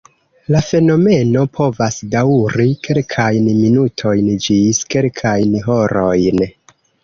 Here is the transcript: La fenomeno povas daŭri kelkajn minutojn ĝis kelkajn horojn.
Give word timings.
La 0.53 0.61
fenomeno 0.67 1.43
povas 1.57 1.99
daŭri 2.15 2.67
kelkajn 2.89 3.53
minutojn 3.61 4.35
ĝis 4.49 4.83
kelkajn 4.97 5.57
horojn. 5.71 6.47